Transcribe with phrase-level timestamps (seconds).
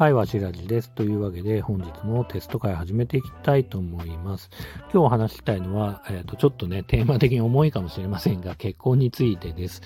[0.00, 0.90] はい、わしらじです。
[0.92, 4.48] というわけで、本日もテスト会始めていきたいと思います。
[4.84, 9.82] 今日お話ししたいのは、えっ、ー、と、ちょっとね、テーマ的に重いかもしれませんが、結婚についてです。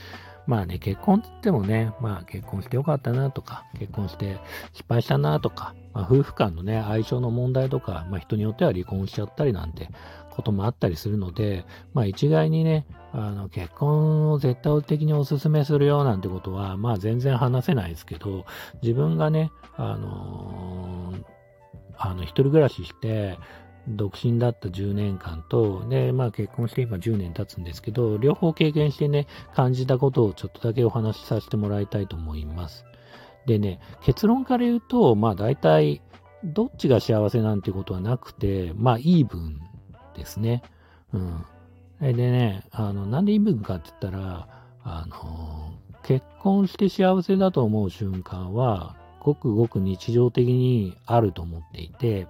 [0.47, 4.39] まあね、結婚って言ってもね、まあ結婚してよかったなとか、結婚して
[4.73, 9.89] 失敗したなとか、まあ、夫婦間のね、相性の問題とか、まあ人によっては離婚しちゃったりなんて
[10.35, 18.45] こともあったりするので、まあ一概にね、あの、結婚を絶対的にお勧めするよなんてことは、まあ全然話せないですけど、
[18.83, 21.25] 自分がね、あのー、
[21.97, 23.39] あの、一人暮らしして、
[23.87, 32.85] 独身だった10年間と、で、まあ結婚して今10年経つんですけど、両方経験してね、感じたことをちょっとだけお話しさせてもらいたいと思います。
[33.47, 36.01] でね、結論から言うと、まあ大体、
[36.43, 39.61] どっちが幸せなんてことはなくて、まあイーブン
[40.15, 40.63] ですね。
[41.13, 41.45] うん。
[42.01, 44.49] でね、あの、なんでイブかって言ったら、
[44.83, 45.73] あの、
[46.03, 52.27] 結婚して幸せだと思う瞬間は、ごくごく日常的にあると思っていて、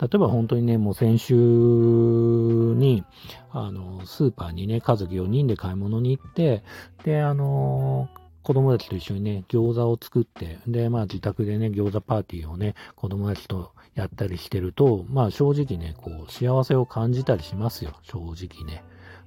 [0.00, 3.04] 例えば本当にね、もう先週に、
[3.52, 6.64] あの、スーパーにね、家族4人で買い物に行って、
[7.04, 8.08] で、あの、
[8.42, 18.82] 子供たちと一緒にね、餃子を作って、で、まあ自宅でね、餃子パーティーをね、子供たちとやったりしてると、まあ正直ね、こう、幸せを感じたりしますよ、正直ね。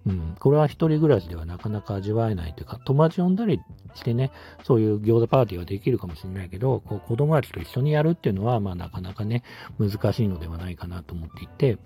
[0.06, 0.36] うん。
[0.40, 3.62] これは一人暮らしではなかなか味わえないというか、友達呼んだり
[3.96, 4.32] してね、
[4.64, 9.44] そういう餃子パーティーはできるかもしれないけど、こう子供たちと一緒にやるっていうのは、まあなかなかね、
[9.80, 11.78] 難しいのではないかなと思っていて、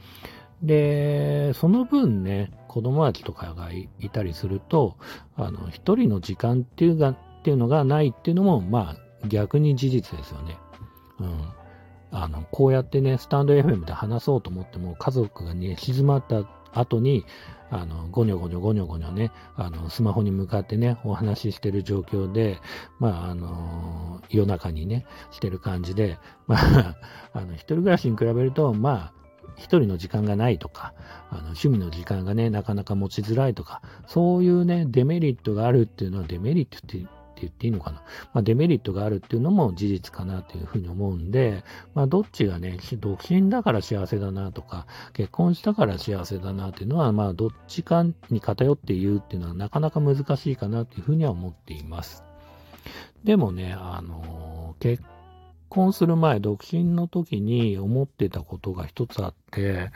[0.61, 4.97] で、その分ね、子供たちとかがいたりすると、
[5.35, 10.57] あの、一人の時間っていうが、っていうのがないっていうのも、まあ、逆に事実ですよね。
[11.19, 11.41] うん。
[12.11, 17.25] あの、こうやってね、スタンド FM で話そうと思っても、家族がね、静まった後に、
[17.71, 22.59] あの、ゴニョゴニョゴニョゴニョね、あの、スマホに向かってね、お話ししてる状況で、
[22.99, 26.95] まあ、あの、夜中にね、してる感じで、まあ、
[27.33, 29.26] あの、一人暮らしに比べると、まあ、
[29.57, 30.93] 一人の時間がないとか、
[31.29, 37.05] あの趣味の時間がね、なかなか持ちづらいとか、そういうね、デメリットがあるっていうのは、デメリットって
[37.39, 38.03] 言っていいのかな。
[38.33, 41.63] まあ、デメリットがあるっていうのも事実かなというふうに思うんで、
[41.95, 52.23] まあ、どっちがね、独身だから幸せだなとか、結婚したから幸せだなっていうのは、まあ、どっちかに偏って言うっていうのはなかなか難しいかなというふうには思っています。
[53.23, 55.03] でもね、あの、結
[55.69, 59.91] 婚する前、独身の時に思ってたことが一つあって、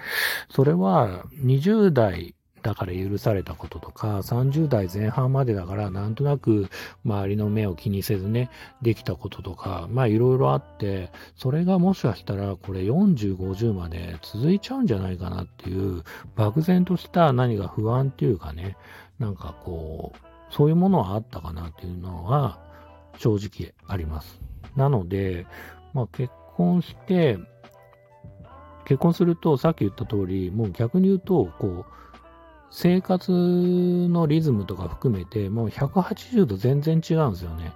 [0.49, 6.69] それは20代だから許されたこととか、30代前半までだからなんとなく
[7.05, 8.49] 周りの目を気にせずね、
[8.81, 16.03] できたこととか、まあいろいろあって、それがもしかしたらこれ40、50まで続いちゃうんじゃないかなっていう、
[16.35, 18.77] 漠然とした何か不安っていうかね、
[19.19, 22.59] なんかこう、そういうものはあったかなっていうのは
[23.17, 24.39] 正直あります。
[24.75, 25.45] なので、
[25.93, 27.37] まあ結婚して、
[28.85, 31.85] 結婚すると、さっき言った通り、もう逆に言うと、こう、
[32.71, 37.73] 生活のリズムとか含めて、もう180度全然違うんですよね。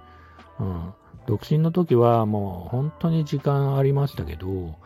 [0.58, 0.94] うん。
[1.26, 4.76] 独身の時はもう本当に時間ありましたけど、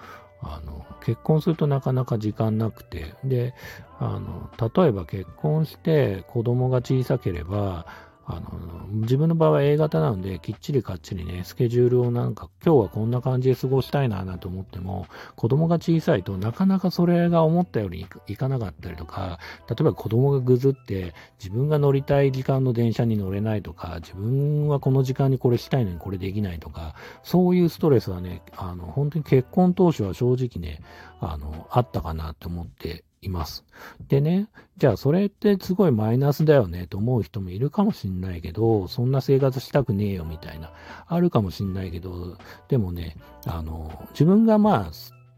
[0.42, 3.54] あの、結婚するとなかなか時間なくて、で、
[3.98, 7.86] あの、例えば結婚して子供が小さければ、
[8.26, 19.38] あの、自分の場合は A 型なので、きっちりかっちりね、スケジュールをなんか、今日はこんな感じで過ごしたいな、なんて思っても、子供が小さいとなかなかそれが思ったよりいかなかったりとか、
[19.68, 30.82] 例えば子供がぐずって、自分が乗りたい時間の電車に乗れないとか、自分はこの時間にこれしたいのにこれできないとか、そういうストレスはね、あの、本当に結婚当初は正直ね、
[31.20, 33.64] あの、あったかなって思っています。
[34.08, 34.48] でね、
[34.78, 40.72] じゃあそれってすごいマイナスだよねと思う人もいるかもしんないけど、そんな生活したくねえよみたいな、
[41.06, 42.38] あるかもしんないけど、
[42.68, 43.16] でもね、
[43.46, 44.90] あの、自分がまあ、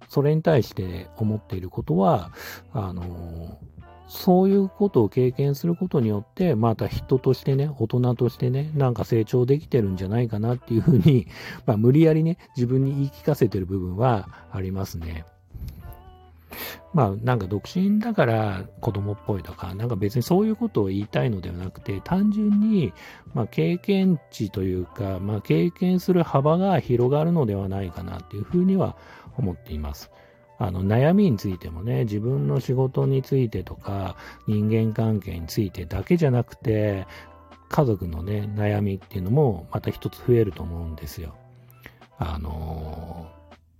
[0.09, 2.31] それに対して思っていることは、
[2.72, 3.59] あの、
[4.06, 11.26] そういうことを経験することによって、また人としてね、大人としてね、なんか成長できてるんじゃないかなっていうふうに、
[11.64, 15.25] まあ無理やりね、自分に言い聞かせてる部分はありますね。
[16.94, 22.93] まあなんか独身だから子供っぽいとか、なんか別にそういうことを言いたいのではなくて、単純に、
[23.34, 28.96] まあ経験値というか、まあ経験する幅が広がるのではないかなっていうふうには
[29.37, 30.10] 思っています。
[30.58, 34.16] あの悩みについてもね、自分の仕事についてとか、
[34.46, 37.06] 人間関係についてだけじゃなくて、
[37.69, 41.34] 家族のね、悩みっていうのもまた一つ増えると思うんですよ。
[42.19, 43.26] あの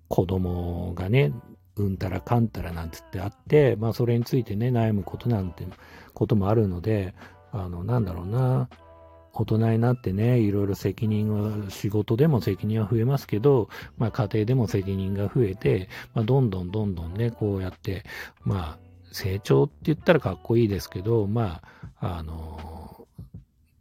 [0.09, 1.33] 子供がね、
[1.77, 5.67] うんたらかんたらなんつってあって、まあそれについてね、悩むことなんて
[6.15, 7.15] こともあるので、
[7.51, 8.69] あの、なんだろうな、
[9.35, 18.05] 大人になってね、いろいろ責任は、仕事でも責任は増えますけど、まあ家庭でも責任が増えて、まあどんどんどんどんね、こうやって、
[18.45, 21.63] まあ成長って言ったらかっこいいですけど、ま
[22.01, 23.07] あ、あの、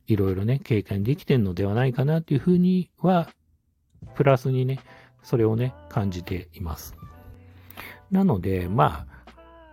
[0.08, 3.30] いろいろね、経験できてんのではないかなっていうふうには、
[4.16, 4.80] プラスにね、
[5.24, 6.96] それをね、感じています。
[8.12, 9.12] なので、まあ、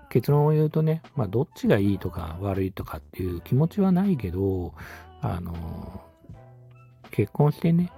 [0.09, 4.75] 結論を言うとね、まあ、どっちがいいとか悪いとかっていう気持ちはないけど、
[5.21, 6.03] あの、
[7.11, 7.93] 結婚してね、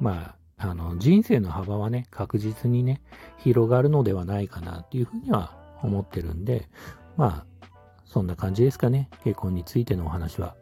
[0.00, 3.02] まあ、あの、人生の幅はね、確実にね、
[3.38, 6.68] 広がるのではないかなっていうふうには思ってるんで、
[7.16, 7.68] まあ、
[8.04, 9.08] そんな感じですかね。
[9.24, 10.56] 結婚についてのお話は。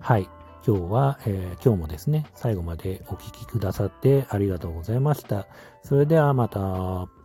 [0.00, 0.28] はい。
[0.66, 5.46] 今日は、えー、今日もですね、最後までお聴きくださってありがとうございました。
[5.82, 7.17] それではまた。